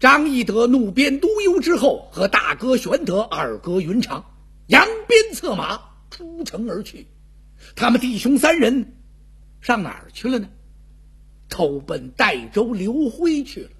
[0.00, 4.34] 张翼德怒鞭督邮之后，和大哥玄德、二哥云长
[4.66, 5.78] 扬鞭策马
[6.10, 7.06] 出城而去。
[7.76, 8.94] 他们弟兄三人
[9.60, 10.48] 上哪儿去了呢？
[11.50, 13.70] 投奔代州刘辉去了。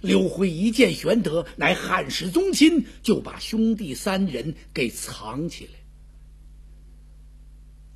[0.00, 5.72] 刘辉一见玄德乃汉室宗亲，就把兄弟三人给藏起来。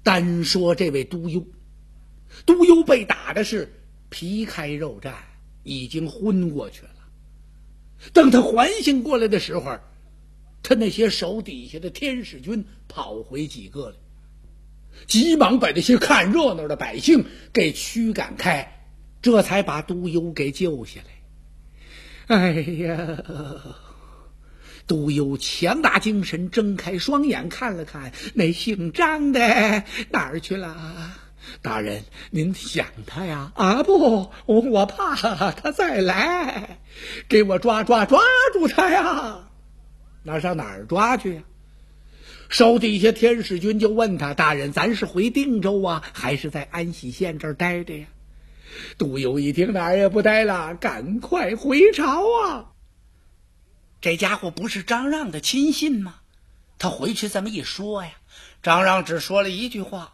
[0.02, 1.46] 单说这位督邮，
[2.44, 3.72] 督邮被打的是
[4.10, 5.14] 皮开肉绽，
[5.62, 6.90] 已经昏过去了。
[8.12, 9.78] 等他缓醒过来的时候，
[10.62, 13.96] 他那些手底下的天使军跑回几个了，
[15.06, 18.86] 急忙把那些看热闹的百姓给驱赶开，
[19.20, 22.36] 这才把督邮给救下来。
[22.36, 23.22] 哎呀！
[24.84, 29.38] 都有强大精神，睁开双眼看了看那姓张的
[30.10, 31.21] 哪儿去了？
[31.60, 33.52] 大人，您想他呀？
[33.54, 35.14] 啊不，我怕
[35.52, 36.78] 他再来，
[37.28, 38.20] 给我抓抓抓
[38.52, 39.48] 住他呀！
[40.22, 41.42] 那上哪儿抓去呀？
[42.48, 48.06] 手底下天使军就问他：“大人，咱是回定州啊，还是在安喜县这儿待着呀？”
[48.98, 52.72] 杜游一听，哪儿也不待了，赶快回朝啊！
[54.00, 56.16] 这家伙不是张让的亲信吗？
[56.78, 58.10] 他回去这么一说呀，
[58.62, 60.11] 张让只说了一句话，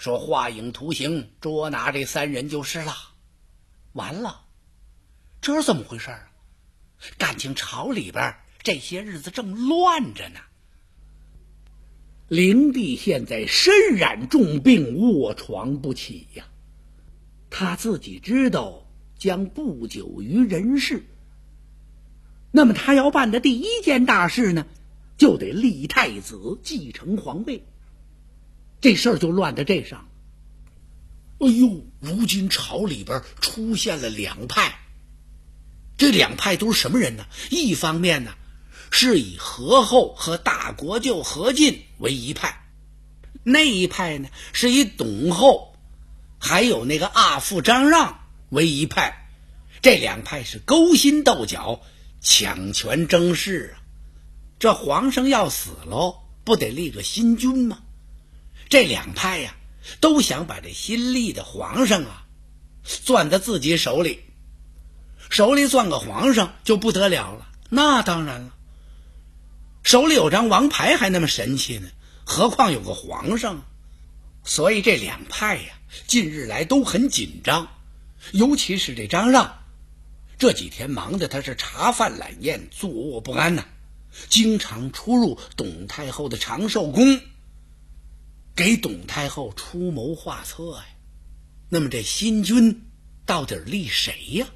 [0.00, 2.94] 说画影图形捉拿这三人就是了。
[3.92, 4.46] 完了，
[5.42, 6.32] 这是怎么回事啊？
[7.18, 10.40] 感情朝里边这些日子正乱着呢。
[12.28, 16.46] 灵帝现在身染重病，卧床不起呀。
[17.50, 18.86] 他自己知道
[19.18, 21.04] 将不久于人世。
[22.52, 24.66] 那么他要办的第一件大事呢，
[25.18, 27.66] 就得立太子继承皇位。
[28.80, 30.08] 这事儿就乱在这上。
[31.38, 34.78] 哎呦，如今朝里边出现了两派。
[35.96, 37.26] 这两派都是什么人呢？
[37.50, 38.34] 一方面呢，
[38.90, 42.50] 是以何后和大国舅何进为一派；
[43.42, 45.76] 那一派呢，是以董后
[46.38, 49.28] 还有那个阿父张让为一派。
[49.82, 51.80] 这两派是勾心斗角。
[52.22, 53.80] 抢权争势啊！
[54.58, 57.78] 这皇上要死喽，不得立个新君吗？
[58.70, 59.56] 这两派呀，
[60.00, 62.24] 都想把这新立的皇上啊，
[62.84, 64.20] 攥在自己手里。
[65.28, 67.48] 手里攥个皇上就不得了了。
[67.68, 68.54] 那当然了，
[69.82, 71.88] 手里有张王牌还那么神气呢，
[72.24, 73.64] 何况有个皇上？
[74.44, 75.74] 所以这两派呀，
[76.06, 77.68] 近日来都很紧张，
[78.32, 79.58] 尤其是这张让。
[80.38, 83.64] 这几天忙的他是茶饭懒咽，坐卧不安呐，
[84.28, 87.20] 经常出入董太后的长寿宫，
[88.54, 90.84] 给董太后出谋划策呀。
[91.68, 92.82] 那么这新君
[93.24, 94.46] 到底立谁呀？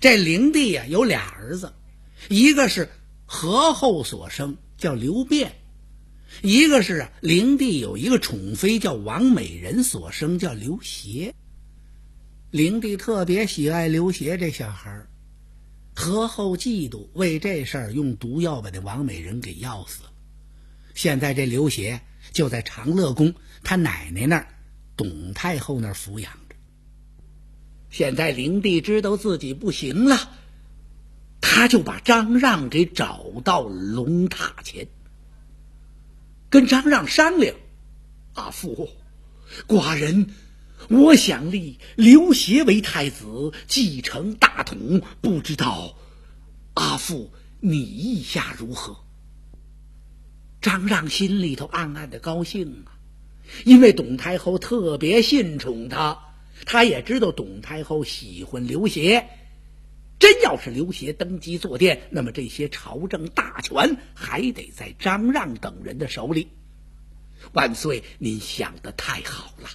[0.00, 1.72] 这灵帝呀有俩儿子，
[2.28, 2.88] 一个是
[3.26, 5.50] 何后所生，叫刘辩；
[6.42, 11.34] 一个是啊灵帝有一个宠妃叫王美人所生，叫刘协。
[12.50, 15.10] 灵帝特别喜爱刘协这小孩儿，
[15.94, 20.10] 何后嫉妒，为这事儿用毒药把那王美人给药死了。
[20.94, 22.00] 现在这刘协
[22.34, 24.48] 就在长乐宫他奶奶那儿，
[24.96, 26.56] 董太后那儿抚养着。
[27.88, 30.30] 现在灵帝知道自己不行了，
[31.40, 34.88] 他就把张让给找到龙塔前，
[36.50, 37.54] 跟张让商量
[38.34, 38.90] ：“阿父，
[39.66, 40.30] 寡人。”
[40.90, 45.00] 我想立刘协为太子，继承大统。
[45.22, 45.96] 不知道
[46.74, 49.03] 阿父你意下如何？
[50.64, 52.96] 张让心里头暗暗的高兴啊，
[53.66, 56.18] 因为董太后特别信宠他，
[56.64, 59.28] 他也知道董太后喜欢刘协。
[60.18, 66.48] 真要是刘协登基坐殿，那么这些朝政大权还得在张让等人的手里。
[67.52, 69.68] 万岁，您想的太好了。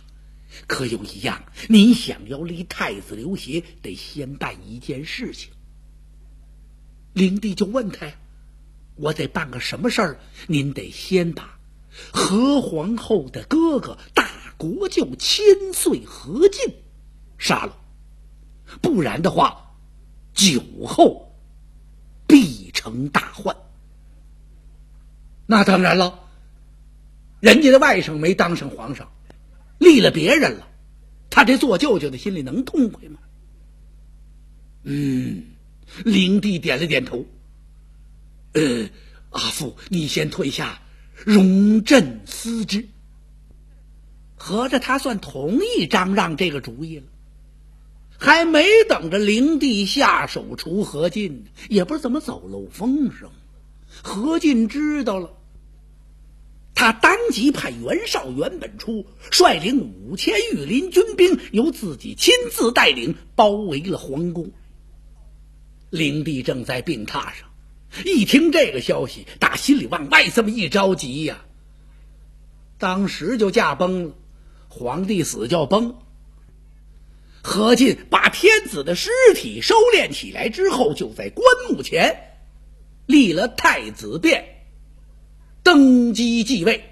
[0.65, 5.51] 可有一样，您想要立太子刘协，得先办一件事情。
[7.13, 8.13] 灵帝就问他呀
[8.99, 10.19] ：“我得办个什么事儿？
[10.47, 11.57] 您得先把
[12.11, 16.75] 何皇后的哥哥大国舅千岁何进
[17.37, 17.77] 杀了，
[18.81, 19.75] 不然的话，
[20.33, 21.33] 酒后
[22.27, 23.55] 必成大患。”
[25.47, 26.19] 那当然了，
[27.39, 29.11] 人家的外甥没当上皇上。
[29.77, 30.67] 立了别人了，
[31.29, 33.19] 他这做舅舅的心里能痛快吗？
[34.83, 35.45] 嗯，
[36.03, 37.25] 灵帝点了点头。
[38.53, 38.89] 呃，
[39.31, 40.81] 阿父，你先退下，
[41.25, 42.87] 容朕思之。
[44.35, 47.05] 合着他算同意张让这个主意了。
[48.17, 53.29] 还没等着灵帝下手除何进，也不知怎么走漏风声。
[54.03, 55.37] 何进知道了，
[56.75, 64.51] 他当即派袁绍、袁本初率领五千御林军兵，由自己亲自带领，包围了皇宫。
[65.89, 67.48] 灵帝正在病榻上，
[68.05, 71.45] 一听这个消息，打心里往外这么一着急呀，
[72.77, 74.13] 当时就驾崩了。
[74.67, 75.95] 皇帝死叫崩。
[77.41, 82.37] 何进把天子的尸体收敛起来之后，就在棺木前
[83.05, 84.65] 立了太子殿，
[85.63, 86.83] 登基继位。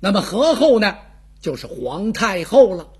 [0.00, 0.96] 那么何后呢？
[1.40, 2.90] 就是皇太后了。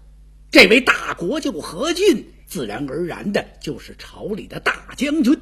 [0.50, 5.38] 这位大国舅何进，自然而然的就是朝里的大将军，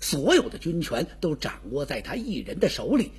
[0.00, 3.12] 所有的军权都掌握在他一人的手里。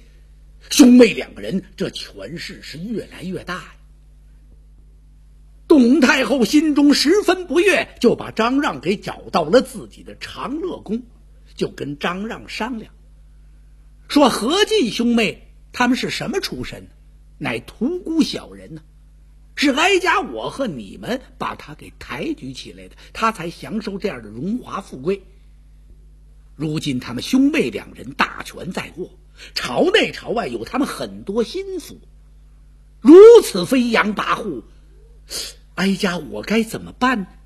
[0.70, 3.74] 兄妹两个人，这权势是越来越大呀。
[5.68, 11.04] 董太后心中十分不悦，就把张让给找到了自己的长乐宫，
[11.56, 12.94] 就跟张让商量，
[14.08, 16.88] 说：“何进兄妹他们是什么出身？
[17.38, 18.82] 乃屠沽小人呢，
[19.56, 25.22] 是哀家我和你们把他给抬举起来的，他才享受这样的荣华富贵。
[26.58, 29.12] 如今他们兄妹两人大权在握，
[29.56, 31.98] 朝内朝外有他们很多心腹，
[33.00, 34.64] 如此飞扬跋扈。”
[35.76, 37.38] 哀家，我该怎么办？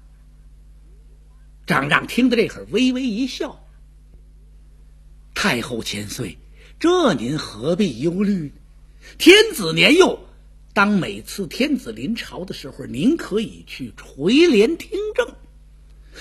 [1.67, 3.67] 张让听得这会儿，微微一笑。
[5.35, 6.37] 太后千岁，
[6.79, 8.53] 这您何必忧虑？
[9.17, 10.19] 天子年幼，
[10.73, 15.35] 当每次天子临朝的时候，您可以去垂帘听政。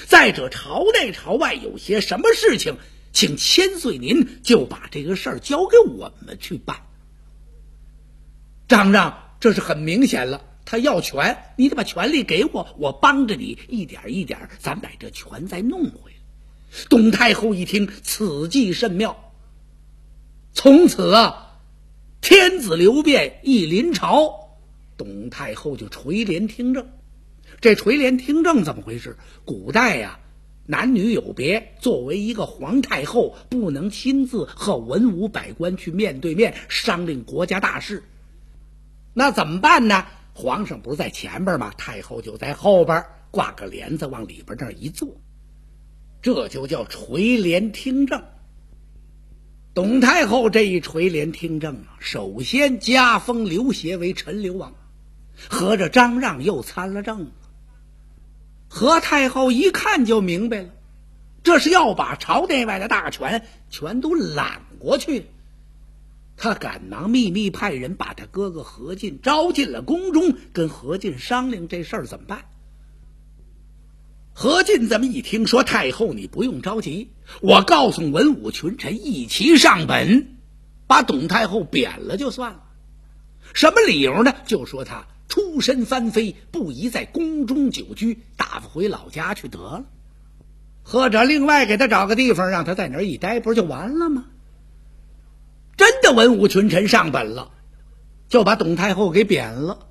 [0.06, 2.76] 再者，朝内朝外有些什么事情，
[3.12, 6.82] 请千岁您就把这个事儿交给我们去办。
[8.68, 10.44] 张让，这是很明显了。
[10.64, 16.16] 他要权，你得把权力给我，我帮着你一点一点，咱把这权再弄回来。
[16.88, 19.32] 董太后一听，此计甚妙。
[20.52, 21.58] 从此啊，
[22.20, 24.56] 天子刘辩一临朝，
[24.96, 26.86] 董太后就垂帘听政。
[27.60, 29.18] 这垂帘听政怎么回事？
[29.44, 30.18] 古代呀，
[30.64, 38.02] 男女有别，作为一个皇太后，不能亲自和文武百官去面对面商量国家大事，
[39.12, 40.06] 那怎么办呢？
[40.32, 41.70] 皇上不是在前边吗？
[41.76, 45.20] 太后就在后边挂个帘子，往里边那一坐，
[46.22, 48.24] 这就叫垂帘听政。
[49.74, 54.72] 董太后这一垂帘听政啊，首先加封刘协为陈留王，
[55.50, 57.32] 合着张让又参了政。
[58.72, 60.68] 何太后一看就明白了，
[61.42, 65.26] 这是要把朝内外的大权全都揽过去。
[66.36, 72.44] 他赶忙秘密派人把他哥哥何进招进了宫中，跟何进商量这事儿怎么办。
[74.32, 77.10] 何进这么一听，说：“太后，你不用着急，
[77.42, 80.38] 我告诉文武群臣一齐上本，
[80.86, 82.62] 把董太后贬了就算了。
[83.52, 84.32] 什么理由呢？
[84.46, 85.08] 就说他
[85.50, 89.84] 孤身翻飞，不宜在宫中久居，打发回老家去得了，
[90.84, 94.26] 或者另外给他找个地方，让他在那儿一待，不就完了吗？”
[95.76, 97.50] 真的文武群臣上本了，
[98.28, 99.88] 就把董太后给贬了，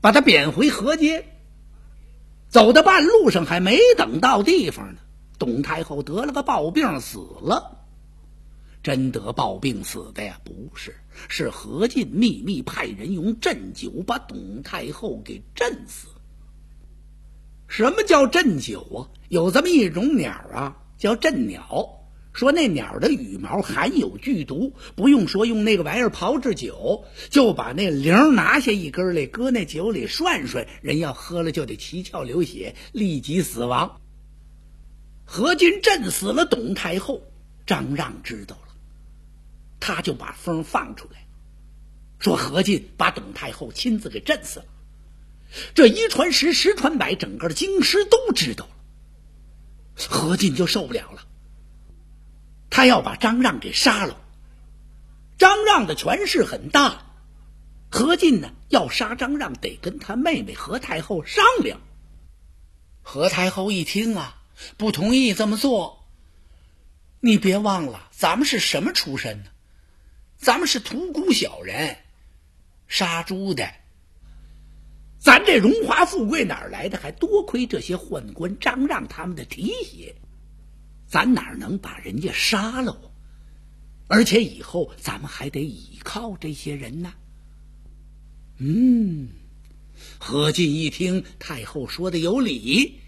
[0.00, 1.24] 把他贬回河间。
[2.48, 5.00] 走到半路上，还没等到地方呢，
[5.36, 7.79] 董太后得了个暴病死了。
[8.82, 10.40] 真得暴病死的呀？
[10.44, 10.96] 不是，
[11.28, 16.08] 是何进秘密派人用鸩酒把董太后给鸩死。
[17.68, 18.98] 什么叫鸩酒啊？
[19.28, 21.96] 有这么一种鸟啊，叫鸩鸟。
[22.32, 34.00] 说那鸟的羽毛含有剧毒，不用说用那个玩意儿炮制酒，就把那铃拿下一根来，搁那酒里涮涮，人要喝了就得七窍流血，立即死亡。
[35.24, 37.22] 何进震死了董太后，
[37.66, 38.69] 张让知道了，
[39.80, 41.26] 他就把风放出来，
[42.18, 44.66] 说何进把董太后亲自给震死了。
[45.74, 48.70] 这一传十，十传百，整个京师都知道了，
[50.08, 51.26] 何进就受不了了。
[52.68, 54.20] 他要把张让给杀了。
[55.38, 57.02] 张让的权势很大，
[57.90, 58.52] 何进呢？
[58.68, 61.80] 要杀张让，得跟他妹妹何太后商量。
[63.02, 64.42] 何太后一听啊，
[64.76, 66.06] 不同意这么做。
[67.20, 69.50] 你别忘了，咱们是什么出身呢？
[70.40, 71.94] 咱们是屠沽小人，
[72.88, 73.70] 杀猪的。
[75.18, 76.96] 咱这荣华富贵哪儿来的？
[76.96, 80.14] 还多亏这些宦官张让他们的提携。
[81.06, 83.12] 咱哪能把人家杀了？
[84.08, 87.12] 而且以后咱们还得倚靠这些人呢。
[88.56, 89.28] 嗯，
[90.18, 92.98] 何进一听太后说的有理，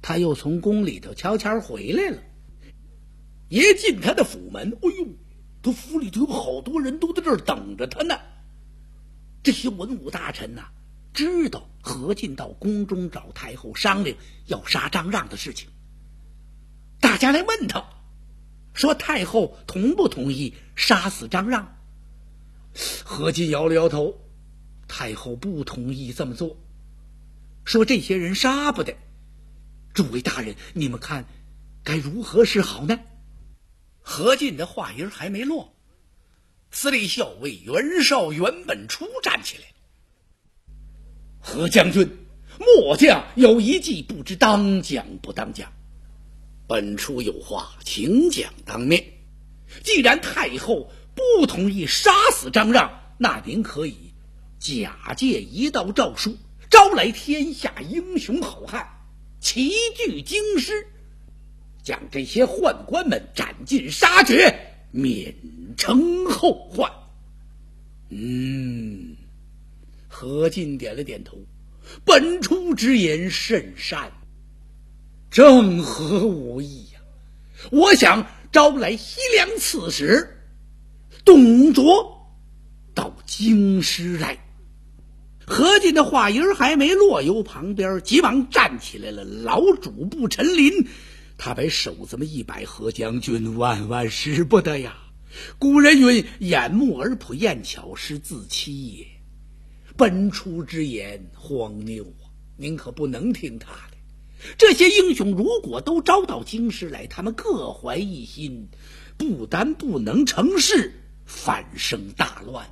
[0.00, 2.22] 他又从宫里头悄悄回来了。
[3.48, 5.08] 一进他的府门，哎呦，
[5.64, 8.20] 他府里头有好多人都在这儿等着他呢。
[9.42, 10.68] 这些文武大臣呐，
[11.14, 14.14] 知道何进到宫中找太后商量
[14.46, 15.70] 要杀张让的事情，
[17.00, 17.86] 大家来问他，
[18.74, 21.76] 说太后同不同意杀死张让？
[23.04, 24.20] 何进摇了摇头，
[24.86, 26.58] 太后不同意这么做，
[27.64, 28.96] 说这些人杀不得。
[29.94, 31.24] 诸位大人，你们看
[31.82, 33.00] 该如何是好呢？
[34.06, 35.74] 何进的话音还没落。
[36.70, 39.64] 司隶校尉袁绍、袁本初站起来。
[41.40, 42.08] 何将军，
[42.58, 45.72] 末将有一计，不知当讲不当讲。
[46.68, 49.04] 本初有话，请讲当面。
[49.82, 54.12] 既然太后不同意杀死张让，那您可以
[54.58, 56.36] 假借一道诏书，
[56.70, 58.86] 招来天下英雄好汉，
[59.40, 60.88] 齐聚京师，
[61.84, 64.72] 将这些宦官们斩尽杀绝。
[64.90, 65.34] 免
[65.76, 66.88] 成后患。
[68.10, 69.16] 嗯，
[70.06, 71.36] 何进点了点头。
[72.04, 74.12] 本初之言甚善，
[75.32, 77.00] 正合我意呀！
[77.72, 80.44] 我想招来西凉刺史
[81.24, 82.30] 董卓
[82.94, 84.38] 到京师来。
[85.44, 89.24] 何进的话音还没落，由旁边急忙站起来了。
[89.24, 90.86] 老主簿陈琳。
[91.44, 94.96] 他把手这么一摆，何将军万万使不得呀！
[95.58, 99.06] 古人云：“眼目而不厌巧，是自欺也。”
[99.94, 102.32] 本初之言荒谬啊！
[102.56, 104.54] 您可不能听他的。
[104.56, 108.70] 这些英雄如果都招到京师来，他们各怀一心，
[109.18, 110.94] 不但不能成事，
[111.26, 112.70] 反生大乱。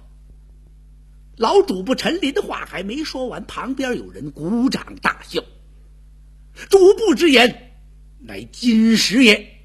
[1.36, 5.42] 老主簿陈林的话还没说完，旁边有人鼓掌大笑。
[6.70, 7.68] 主簿之言。
[8.24, 9.60] 乃金石也。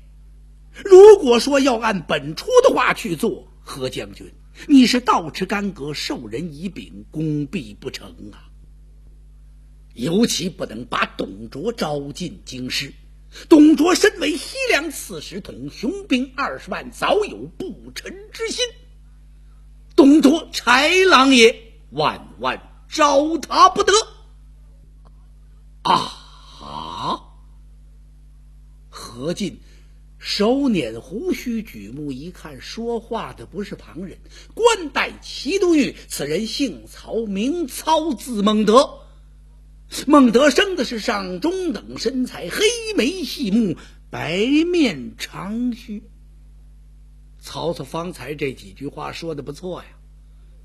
[0.85, 4.31] 如果说要按本初的话去做，何将军，
[4.67, 8.45] 你是倒吃干戈，授人以柄，功必不成啊！
[9.93, 12.93] 尤其不能把董卓招进京师。
[13.49, 18.63] 董卓身为西凉刺史，统雄兵二十万，早有不臣之心。
[19.95, 23.91] 董卓豺狼也，万万招他不得。
[25.81, 27.26] 啊！
[28.97, 29.59] 何进
[30.17, 34.17] 手捻胡须，举目一看，说话的不是旁人，
[34.55, 35.95] 官带齐都尉。
[36.07, 39.01] 此人姓曹，名操，字孟德。
[40.07, 43.77] 孟德生的是上中等身材，黑眉细目，
[44.09, 46.01] 白面长须。
[47.39, 49.89] 曹操方才这几句话说的不错呀，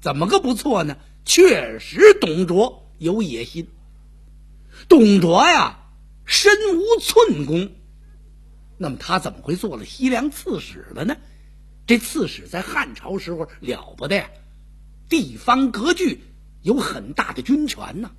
[0.01, 0.97] 怎么个不错呢？
[1.27, 3.69] 确实，董卓有野心。
[4.89, 5.93] 董卓呀，
[6.25, 7.71] 身无寸功。
[8.83, 11.17] 那么他怎么会做了西凉刺史了呢？
[11.87, 14.29] 这刺史在汉朝时候了不得呀，
[15.09, 16.21] 地方割据
[16.63, 18.11] 有很大的军权呢。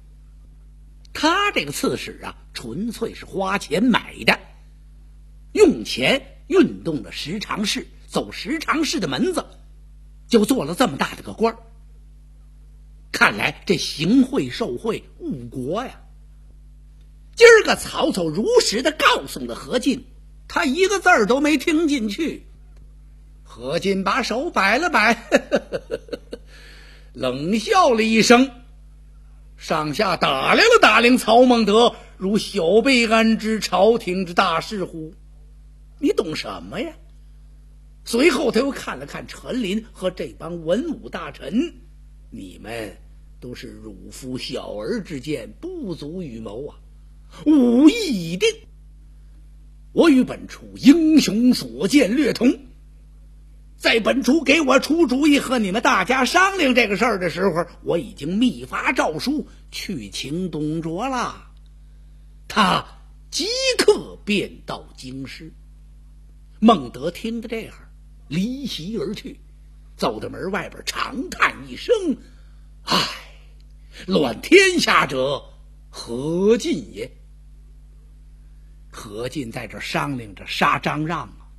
[1.13, 4.39] 他这个刺史啊，纯粹是花钱买的，
[5.51, 9.46] 用钱运动了十常侍，走十常侍的门子，
[10.29, 11.58] 就做了这么大的个官
[13.12, 16.00] 看来这行贿受贿误国呀。
[17.36, 20.05] 今儿个曹操如实的告诉了何进。
[20.47, 22.45] 他一个字儿都没听进去。
[23.43, 25.29] 何进把手摆了摆，
[27.13, 28.50] 冷笑了一声，
[29.57, 35.13] 上下打量了打量曹孟德，如小辈安知朝廷之大事乎？
[36.00, 36.93] 你懂什么呀？
[38.05, 41.75] 随后他又看了看陈琳和这帮文武大臣，
[42.31, 42.97] 你们
[43.39, 46.75] 都是汝夫小儿之见，不足与谋啊！
[47.45, 48.50] 武艺已定。
[49.93, 52.59] 我与本初英雄所见略同，
[53.77, 61.51] 在本初给我出主意和你们大家商量这个事儿的时候，我已经密发诏书去请董卓了，
[62.47, 62.85] 他
[63.29, 63.45] 即
[63.77, 65.53] 刻便到京师。
[66.59, 67.75] 孟德听得这样，
[68.27, 69.39] 离席而去，
[69.95, 71.93] 走到门外边，长叹一声
[72.83, 72.97] ：“唉，
[74.07, 75.43] 乱天下者
[75.89, 77.12] 何进也。”
[79.03, 81.51] 何进在这商量着杀张让啊，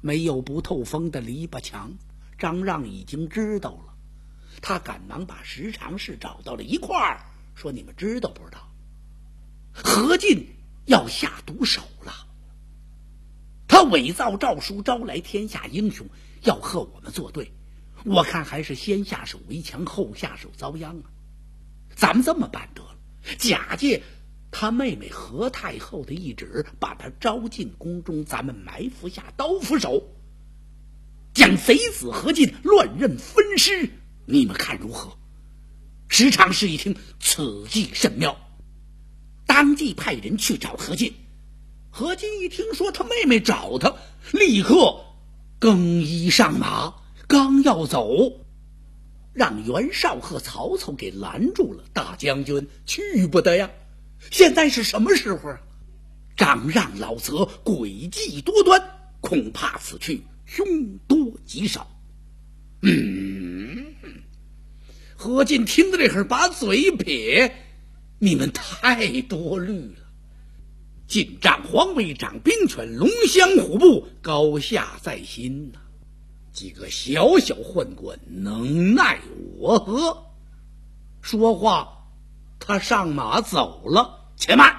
[0.00, 1.92] 没有不透风的篱笆墙。
[2.36, 3.94] 张让已经知道了，
[4.60, 7.20] 他赶忙把十常侍找到了一块儿，
[7.54, 8.68] 说：“你们知道不知道？
[9.72, 10.48] 何进
[10.84, 12.12] 要下毒手了。
[13.68, 16.08] 他伪造诏书，招来天下英雄，
[16.42, 17.52] 要和我们作对。
[18.04, 21.04] 我看还是先下手为强，后下手遭殃啊！
[21.94, 22.96] 咱们这么办得了，
[23.38, 24.02] 假借
[24.56, 30.04] 他妹妹何太后的懿旨，把他招进宫中，咱们埋伏下刀斧手，
[31.34, 33.90] 将贼子何进乱刃分尸。
[34.26, 35.18] 你们看如何？
[36.06, 38.36] 石常氏一听，此计甚妙，
[39.44, 41.12] 当即派人去找何进。
[41.90, 43.96] 何进一听说他妹妹找他，
[44.32, 45.04] 立刻
[45.58, 46.94] 更衣上马，
[47.26, 48.44] 刚要走，
[49.32, 51.82] 让袁绍和曹操给拦住了。
[51.92, 53.68] 大将军去不得呀！
[54.30, 55.60] 现在是什么时候啊？
[56.36, 57.32] 张让老贼
[57.64, 58.82] 诡计多端，
[59.20, 61.88] 恐怕此去凶多吉少。
[62.82, 63.94] 嗯。
[65.16, 67.54] 何进听到这会儿，把嘴撇
[68.18, 70.00] ：“你们太多虑了。
[71.06, 75.78] 进帐黄威掌兵权，龙骧虎步，高下在心呐。
[76.52, 79.20] 几个小小宦官能奈
[79.56, 80.26] 我何？”
[81.22, 82.03] 说话，
[82.66, 84.30] 他上马走了。
[84.36, 84.74] 且慢！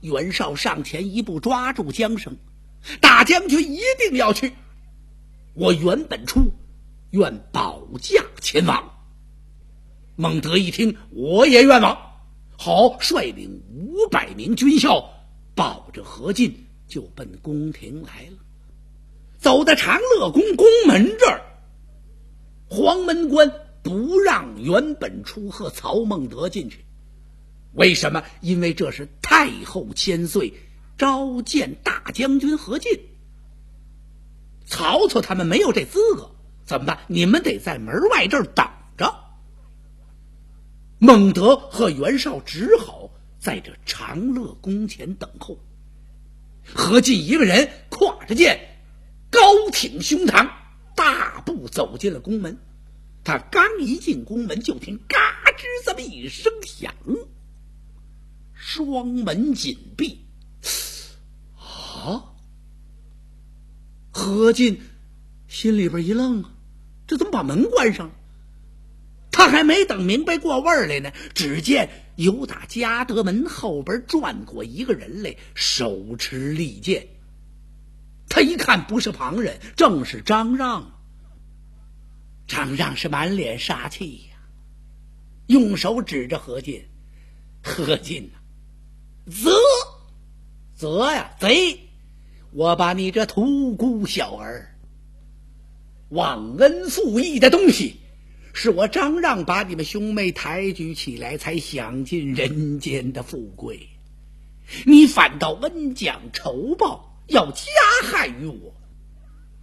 [0.00, 2.36] 袁绍上前一步，抓住缰绳
[3.00, 4.54] ：“大将军一定要去。
[5.52, 6.52] 我袁本初
[7.10, 8.92] 愿保驾前往。”
[10.16, 11.98] 孟德一听，我也愿往。
[12.58, 15.10] 好，率领五百名军校，
[15.54, 18.38] 抱着何进就奔宫廷来了。
[19.38, 21.42] 走到长乐宫宫门这儿，
[22.70, 26.85] 黄门官不让袁本初和曹孟德进去。
[27.76, 28.24] 为什么？
[28.40, 30.54] 因为这是太后千岁
[30.96, 33.00] 召见大将军何进。
[34.66, 37.00] 曹操他们没有这资格，怎么办？
[37.06, 38.66] 你们得在门外这儿等
[38.96, 39.14] 着。
[40.98, 45.58] 孟德和袁绍只好在这长乐宫前等候。
[46.74, 48.78] 何进一个人挎着剑，
[49.30, 50.50] 高挺胸膛，
[50.96, 52.58] 大步走进了宫门。
[53.22, 55.18] 他刚一进宫门，就听“嘎
[55.52, 56.94] 吱”这么一声响，
[58.56, 60.26] 双门紧闭。
[61.56, 62.32] 啊！
[64.10, 64.80] 何进
[65.46, 66.44] 心里边一愣，
[67.06, 68.14] 这怎么把门关上了？
[69.30, 77.08] 他还没等明白过味儿来呢，只见由打嘉德门后边转过一个人来，手持利剑。
[78.28, 80.92] 他一看不是旁人，正是张让。
[82.46, 84.38] 张让是满脸杀气呀，
[85.48, 86.86] 用手指着何进
[87.62, 88.30] ：“何进，
[89.26, 89.50] 贼，
[90.74, 91.80] 贼呀，贼！
[92.52, 94.76] 我把你这屠孤小儿、
[96.10, 98.00] 忘恩负义的东西！”
[98.58, 103.90] 是我张让把你们兄妹抬举起来，才享尽人间的富贵。
[104.86, 107.62] 你反倒恩将仇报，要加
[108.04, 108.74] 害于我，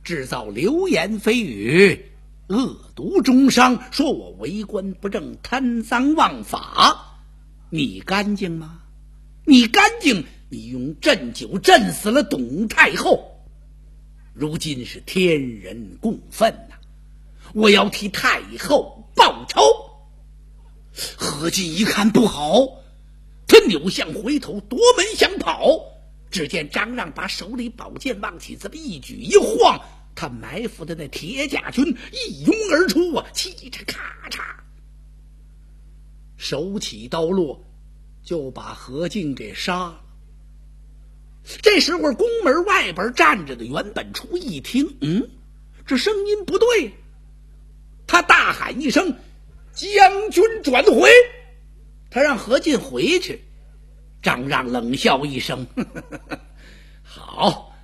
[0.03, 2.11] 制造流言蜚语，
[2.49, 7.19] 恶毒中伤，说我为官不正，贪赃枉法。
[7.71, 8.82] 你干净吗？
[9.45, 10.25] 你干净？
[10.49, 13.43] 你用鸩酒鸩死了董太后，
[14.35, 16.75] 如今是天人共愤呐！
[17.55, 19.61] 我要替太后报仇。
[21.17, 22.83] 何进一看不好，
[23.47, 25.79] 他扭向回头夺门想跑，
[26.29, 29.81] 只见张让把手里宝剑往起这么一举一晃，
[30.13, 34.39] 他埋伏的那铁甲军一拥而出啊，嘁哧咔嚓，
[36.37, 37.65] 手起刀落，
[38.23, 40.01] 就把何进给杀了。
[41.61, 45.29] 这时候，宫门外边站着的袁本初一听，嗯，
[45.85, 46.93] 这声音不对。
[48.07, 49.17] 他大喊一声
[49.73, 51.09] ：“将军转回！”
[52.09, 53.43] 他让何进回去。
[54.21, 55.67] 张让冷笑一声
[57.03, 57.75] ：“好，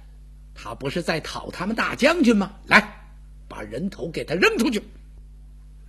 [0.53, 2.53] 他不是在讨他们大将军吗？
[2.65, 3.11] 来，
[3.49, 4.81] 把人头给他扔出去！”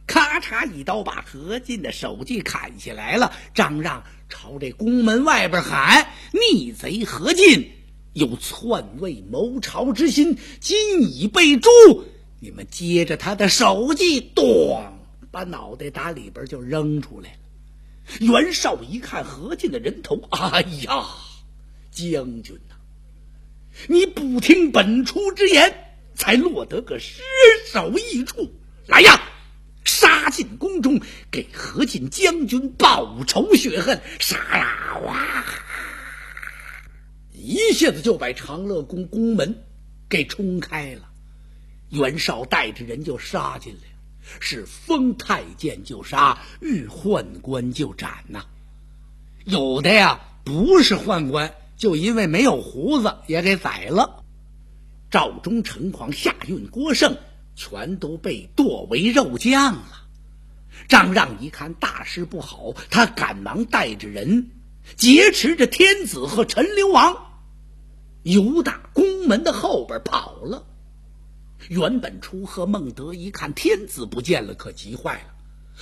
[0.09, 3.33] 咔嚓一刀把何进的首级砍下来了。
[3.55, 7.73] 张让朝这宫门外边喊：“逆贼何进
[8.15, 11.69] 有篡位谋朝之心，今已被诛。”
[12.41, 14.83] 你们接着他的手机，咚，
[15.31, 17.37] 把脑袋打里边就扔出来了。
[18.21, 21.07] 袁绍一看何进的人头，哎呀，
[21.91, 22.77] 将军呐，
[23.89, 27.21] 你不听本初之言，才落得个尸
[27.71, 28.51] 首异处。
[28.87, 29.30] 来呀，
[30.11, 34.01] 杀进宫中，给何进将军报仇雪恨。
[34.19, 34.99] 杀呀！
[35.05, 35.45] 哇，
[37.33, 39.63] 一下子就把长乐宫宫门
[40.09, 41.03] 给冲开了。
[41.91, 43.89] 袁绍带着人就杀进来
[44.41, 48.45] 是封太监就杀，遇宦官就斩呐。
[49.45, 54.25] 有的呀不是宦官，就因为没有胡子也给宰了。
[55.09, 57.17] 赵忠、陈狂、夏运、郭盛
[57.55, 60.00] 全都被剁为肉酱了。
[60.91, 64.51] 张让一看大事不好，他赶忙带着人
[64.97, 67.43] 劫持着天子和陈留王，
[68.25, 70.67] 由打宫门的后边跑了。
[71.69, 75.35] 原本出和孟德一看天子不见了，可急坏了，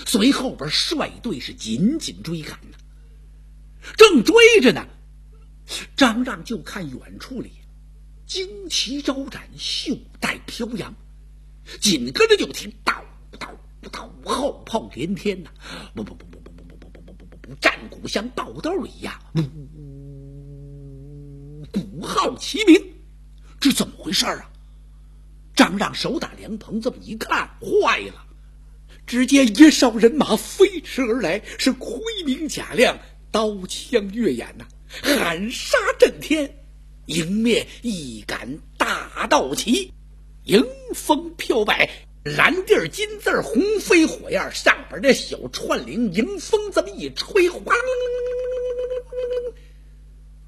[0.07, 2.77] 随后边率队是紧紧追赶呢。
[3.97, 4.87] 正追着呢，
[5.97, 7.53] 张让就看远处里
[8.27, 10.94] 旌旗招展，袖带飘扬，
[11.81, 13.03] 紧跟着就听到。
[13.91, 15.51] 到后炮连天呐！
[15.95, 19.43] 不不不不不不不不不不不不，战鼓像爆豆一样，呜
[21.73, 22.95] 鼓号齐鸣，
[23.61, 24.51] 这怎么回事啊？
[25.55, 28.27] 张让手打凉棚，这么一看，坏了！
[29.07, 32.99] 只见一哨人马飞驰而来，是盔明甲亮，
[33.31, 34.67] 刀枪跃眼呐，
[35.03, 36.59] 喊杀震天，
[37.07, 39.95] 迎面一杆大道旗，
[40.45, 40.62] 迎
[40.95, 42.08] 风飘摆。
[42.37, 47.75] 蓝地儿金字儿红飞火焰上边这小串铃迎风这么一吹，哗，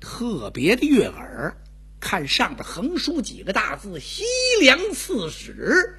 [0.01, 1.57] 特别的悦耳。
[2.01, 4.25] 看上边横书几个大字“西
[4.61, 5.99] 凉刺史”，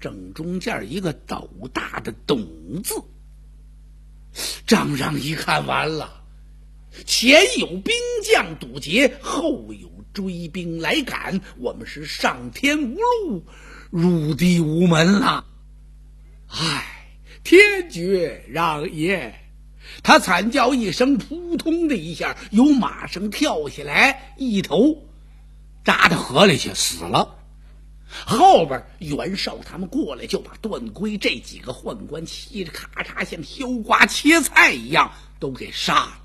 [0.00, 2.46] 正中间一个斗大的“董”
[2.84, 2.94] 字。
[4.66, 6.22] 张让一看完了，
[7.06, 7.92] 前有兵
[8.22, 13.44] 将堵截，后有追兵来赶，我们是上天无路。
[13.96, 15.46] 入地无门了，
[16.48, 16.84] 唉，
[17.42, 19.34] 天绝让爷！
[20.02, 25.02] 他惨叫一声，扑通的一下，由马上跳下来，一头
[25.82, 27.36] 扎到河里去死了。
[28.06, 36.18] 后边袁绍他们过来，就把段珪这几个宦官嘁哩咔嚓，像削瓜切菜一样都给杀了。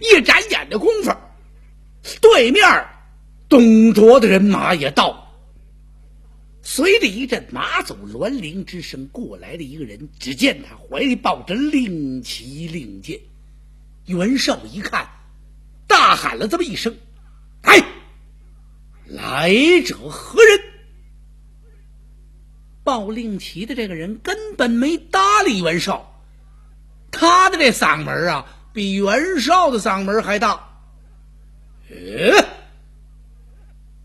[0.00, 1.14] 一眨眼的功夫，
[2.22, 2.86] 对面
[3.46, 5.19] 董卓的人马也到。
[6.72, 10.08] 随着一阵马走銮铃之声，过来了一个人。
[10.20, 13.18] 只见他怀里抱着令旗令箭。
[14.06, 15.08] 袁绍一看，
[15.88, 16.96] 大喊了这么一声
[17.62, 17.82] ：“哎，
[19.04, 19.52] 来
[19.84, 20.60] 者何人？”
[22.84, 26.22] 抱令旗的这个人根本没搭理袁绍，
[27.10, 30.68] 他的这嗓门啊，比袁绍的嗓门还大。
[31.90, 32.46] 呃，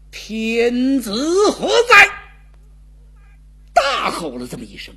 [0.10, 1.12] 天子
[1.51, 2.14] 何在？
[4.26, 4.96] 吼了这么一声，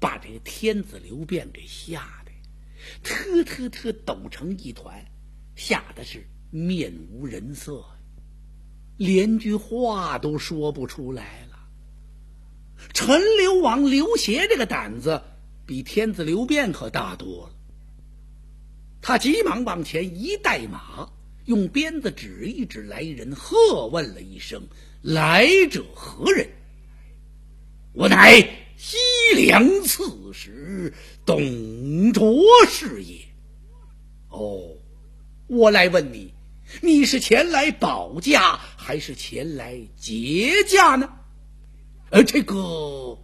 [0.00, 2.32] 把这个天子刘辩给吓得
[3.02, 5.04] 特特特抖成一团，
[5.54, 7.84] 吓得是面无人色，
[8.96, 11.58] 连句话都说不出来了。
[12.94, 15.22] 陈留王刘协这个胆子
[15.66, 17.52] 比天子刘辩可大多了，
[19.02, 21.10] 他急忙往前一带马，
[21.44, 24.62] 用鞭子指一指来人，喝问了一声
[25.02, 26.48] ：“来者何人？”
[27.96, 28.98] 我乃西
[29.34, 30.92] 凉刺史
[31.24, 33.16] 董卓是也。
[34.28, 34.68] 哦，
[35.46, 36.34] 我来问你，
[36.82, 41.10] 你是前来保驾还是前来劫驾呢？
[42.10, 43.18] 呃，这个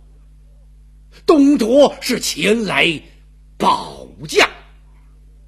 [1.26, 2.98] 董卓是前来
[3.58, 4.48] 保驾。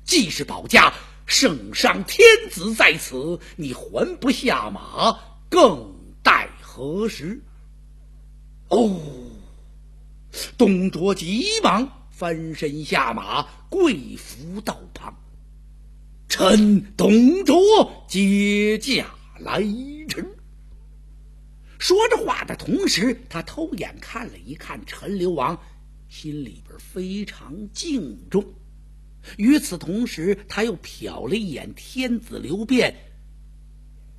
[0.05, 0.93] 既是保驾，
[1.25, 7.43] 圣上天子在此，你还不下马，更待何时？
[8.69, 9.01] 哦，
[10.57, 15.15] 董卓急忙翻身下马，跪伏道旁。
[16.29, 19.61] 臣董卓接驾来
[20.09, 20.27] 迟。
[21.79, 25.61] 说着话的同时，他偷眼看了一看陈留王，
[26.09, 28.45] 心里边非常敬重。
[29.37, 32.95] 与此同时，他又瞟了一眼天子刘辩，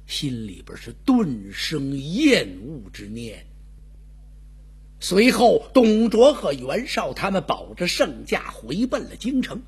[0.05, 3.45] 心里边是顿生厌恶之念。
[5.08, 9.62] 随后，董卓和袁绍他们保着圣驾回奔了京城。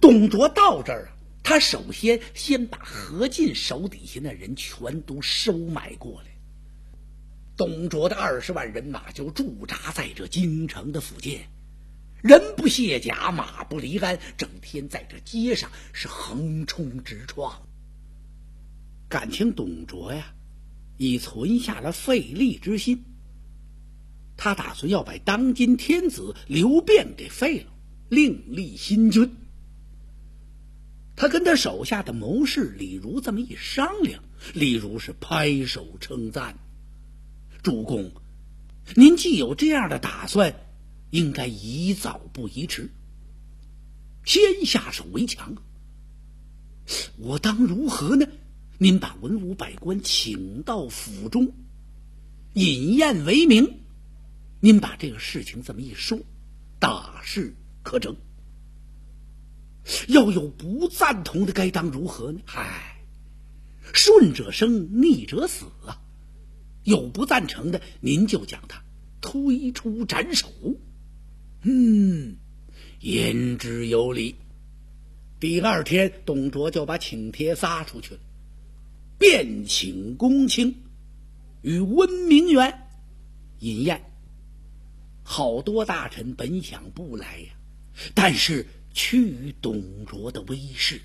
[0.00, 1.10] 董卓到这儿啊，
[1.42, 6.28] 他首先先把何进手底下的人全都收买过来。
[7.56, 11.40] 董卓的二十万人马就驻扎在这京城的附近，
[12.22, 17.60] 人不卸甲，马不离鞍，整天在这街上是横冲直撞。
[19.08, 20.32] 感情董卓呀，
[20.96, 23.04] 已存下了废立之心。
[24.38, 27.66] 他打算要把当今天子刘辩给废了，
[28.08, 29.34] 另立新君。
[31.16, 34.22] 他跟他手下的谋士李儒这么一商量，
[34.54, 36.56] 李儒是拍手称赞
[37.64, 38.12] ：“主公，
[38.94, 40.54] 您既有这样的打算，
[41.10, 42.90] 应该宜早不宜迟，
[44.24, 45.56] 先下手为强。
[47.16, 48.28] 我当如何呢？
[48.78, 51.52] 您把文武百官请到府中，
[52.52, 53.80] 饮宴为名。”
[54.60, 56.18] 您把这个事情这么一说，
[56.80, 58.16] 大事可成。
[60.08, 62.40] 要有不赞同的，该当如何呢？
[62.44, 62.96] 嗨，
[63.94, 66.02] 顺者生，逆者死啊！
[66.82, 68.82] 有不赞成的，您就将他
[69.20, 70.52] 推出斩首。
[71.62, 72.36] 嗯，
[73.00, 74.36] 言之有理。
[75.40, 78.20] 第二天，董卓就把请帖撒出去了，
[79.18, 80.82] 便请公卿
[81.62, 82.88] 与温明元
[83.60, 84.04] 饮宴。
[85.28, 87.52] 好多大臣本想不来呀，
[88.14, 88.66] 但是。
[88.94, 91.00] 屈于董卓的威势，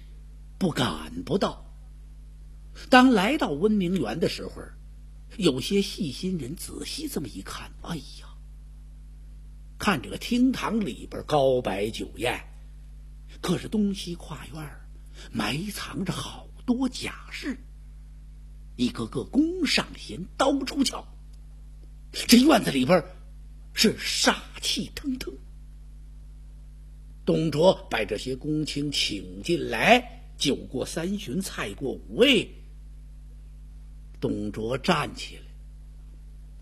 [0.58, 1.64] 不敢不到。
[2.90, 4.54] 当来到温明园的时候，
[5.38, 8.28] 有些细心人仔细这么一看，哎呀，
[9.78, 12.42] 看这个厅堂里边高摆酒宴，
[13.42, 14.72] 可是东西跨院
[15.32, 17.58] 埋藏着好多甲士，
[18.76, 21.06] 一个个弓上弦，刀出鞘，
[22.12, 23.04] 这院子里边
[23.74, 25.34] 是杀气腾腾。
[27.26, 32.50] 董卓把这些公卿请进来，酒过三巡，菜过五味。
[34.20, 35.42] 董卓站起来：“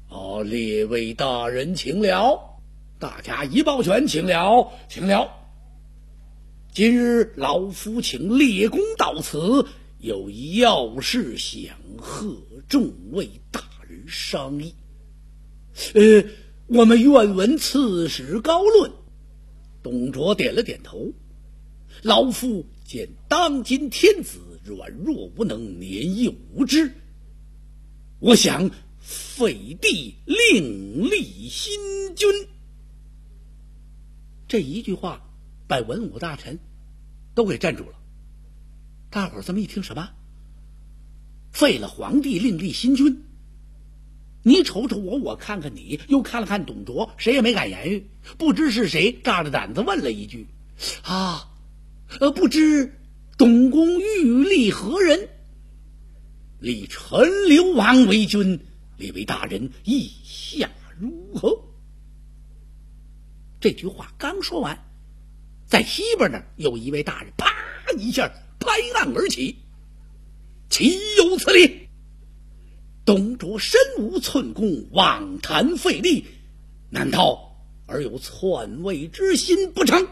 [0.10, 2.60] 哦，列位大人，请了！
[3.00, 5.30] 大家一抱拳，请了，请了。
[6.72, 9.68] 今日老夫请列公到此，
[10.00, 12.38] 有要事想和
[12.70, 14.74] 众位大人商议。
[15.94, 16.24] 呃，
[16.74, 18.94] 我们愿闻刺史高论。”
[19.84, 21.12] 董卓点了点头，
[22.02, 26.94] 老夫见当今天子软弱无能，年幼无知，
[28.20, 28.70] 我想
[29.02, 32.30] 废帝另立新君。
[34.48, 35.22] 这一句话
[35.68, 36.58] 把文武大臣
[37.36, 37.98] 都给镇住了。
[39.10, 40.10] 大伙儿这么一听，什么？
[41.52, 43.24] 废了皇帝，另立新君？
[44.44, 48.10] 你瞅瞅我，我看看你，又看了看董卓，谁也没敢言语。
[48.38, 50.48] 不知是谁炸着胆子问了一句
[51.04, 51.50] ：“啊，
[52.20, 53.00] 呃，不知
[53.38, 55.30] 董公欲立何人？
[56.60, 58.60] 立陈留王为君，
[58.98, 61.66] 列位大人意下如何？”
[63.62, 64.84] 这句话刚说完，
[65.68, 67.54] 在西边那有一位大人，啪
[68.00, 68.28] 一下
[68.60, 69.58] 拍案而起
[70.68, 71.90] ：“岂有此理！”
[73.04, 76.26] 董卓身无寸功，妄谈废立，
[76.90, 80.08] 难道而有篡位之心不成？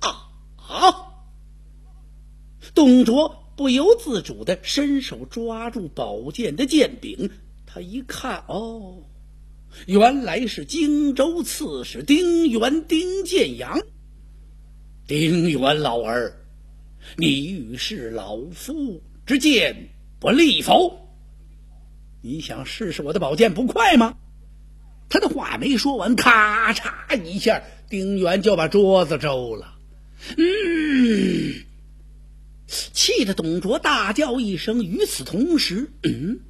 [0.00, 1.12] 啊啊！
[2.74, 7.30] 董卓不由自主的伸手抓住宝剑的剑柄，
[7.66, 9.02] 他一看，哦，
[9.86, 13.80] 原来是荆州刺史丁原丁建阳。
[15.06, 16.46] 丁原老儿，
[17.16, 21.05] 你欲试老夫之剑不利否？
[22.22, 24.16] 你想试试我的宝剑不快吗？
[25.08, 29.74] 他的话没说完，咔嚓一下，丁原就把桌子周了。
[30.36, 31.64] 嗯，
[32.66, 34.82] 气得董卓大叫一声。
[34.82, 36.40] 与此同时，嗯，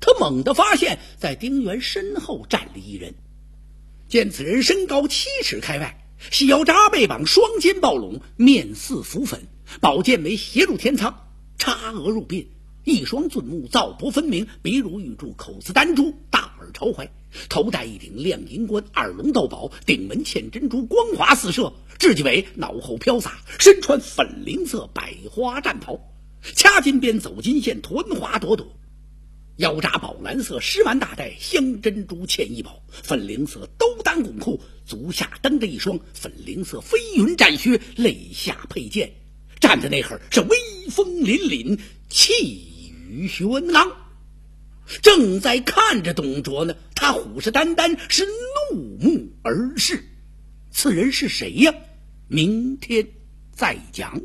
[0.00, 3.14] 他猛地发现，在丁原身后站了一人。
[4.06, 9.48] 见此人身高七尺开外，细腰扎背膀，双肩抱拢，面似浮粉，
[9.80, 11.26] 宝剑眉斜入天仓，
[11.58, 12.46] 插额入鬓。
[12.84, 17.10] 一双俊目，皂薄分明，鼻如玉柱，口似丹珠，大耳朝怀，
[17.48, 21.72] 头戴一顶亮银冠，二龙斗宝，顶门嵌珍珠，光华四射。
[21.98, 26.00] 雉鸡尾，脑后飘洒，身穿粉菱色百花战袍，
[26.54, 28.68] 掐金边，走金线，团花朵朵。
[29.56, 39.12] 腰扎宝蓝色狮丸大带，镶珍珠嵌一宝，粉菱色兜裆拱裤，足下蹬着一双粉菱色飞云战靴，肋下佩剑，
[39.58, 40.56] 站在那会儿是威
[40.88, 42.67] 风凛凛，气。
[43.08, 43.92] 于玄郎
[45.02, 48.26] 正在看着董卓呢，他虎视眈眈，是
[48.72, 50.04] 怒目而视。
[50.70, 51.74] 此人是谁呀？
[52.28, 53.08] 明天
[53.52, 54.20] 再讲。